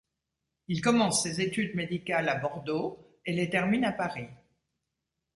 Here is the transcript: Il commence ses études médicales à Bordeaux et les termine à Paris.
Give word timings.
Il 0.67 0.81
commence 0.81 1.21
ses 1.21 1.41
études 1.41 1.75
médicales 1.75 2.27
à 2.27 2.33
Bordeaux 2.33 3.19
et 3.23 3.33
les 3.33 3.51
termine 3.51 3.85
à 3.85 3.91
Paris. 3.91 4.29